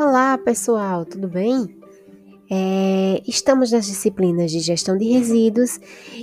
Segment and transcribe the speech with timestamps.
[0.00, 1.76] Olá, pessoal, tudo bem?
[2.48, 5.80] É, estamos nas disciplinas de gestão de resíduos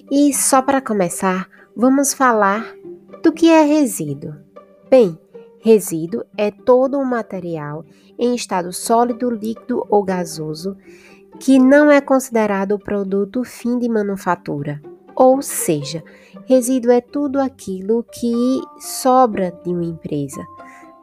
[0.10, 2.74] e, só para começar, vamos falar
[3.22, 4.34] do que é resíduo.
[4.90, 5.20] Bem,
[5.60, 7.84] resíduo é todo um material
[8.18, 10.78] em estado sólido, líquido ou gasoso
[11.38, 14.82] que não é considerado produto fim de manufatura.
[15.14, 16.02] Ou seja,
[16.46, 18.32] resíduo é tudo aquilo que
[18.80, 20.42] sobra de uma empresa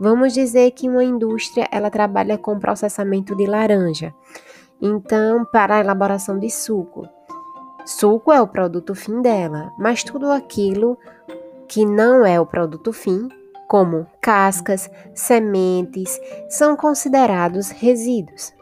[0.03, 4.13] Vamos dizer que uma indústria ela trabalha com processamento de laranja.
[4.81, 7.09] Então, para a elaboração de suco.
[7.87, 10.99] Suco é o produto fim dela, mas tudo aquilo
[11.69, 13.29] que não é o produto fim,
[13.69, 18.53] como cascas, sementes, são considerados resíduos.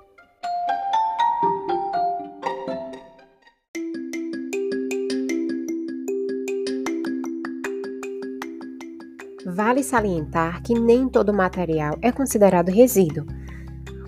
[9.47, 13.25] Vale salientar que nem todo material é considerado resíduo.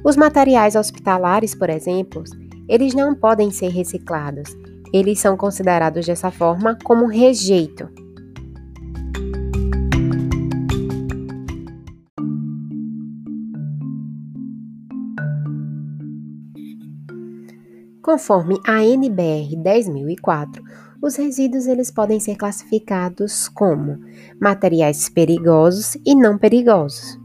[0.04, 2.22] Os materiais hospitalares, por exemplo,
[2.68, 4.50] eles não podem ser reciclados.
[4.92, 7.88] Eles são considerados dessa forma como rejeito.
[18.02, 20.60] Conforme a NBR 10004,
[21.00, 24.00] os resíduos eles podem ser classificados como
[24.40, 27.16] materiais perigosos e não perigosos.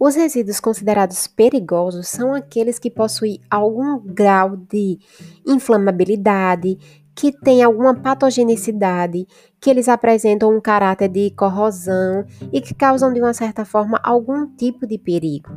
[0.00, 4.98] Os resíduos considerados perigosos são aqueles que possuem algum grau de
[5.46, 6.78] inflamabilidade,
[7.18, 9.26] que têm alguma patogenicidade,
[9.60, 14.46] que eles apresentam um caráter de corrosão e que causam, de uma certa forma, algum
[14.46, 15.50] tipo de perigo.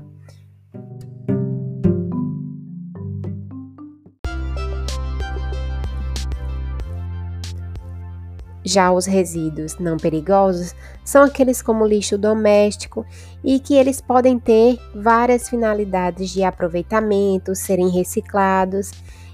[8.66, 10.74] Já os resíduos não perigosos
[11.06, 13.06] são aqueles como lixo doméstico
[13.44, 18.92] e que eles podem ter várias finalidades de aproveitamento, serem reciclados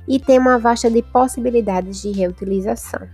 [0.07, 3.07] e tem uma vasta de possibilidades de reutilização.